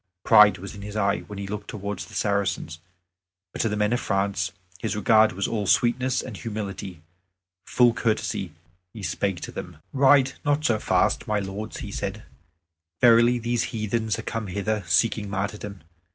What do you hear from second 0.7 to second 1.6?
in his eye when he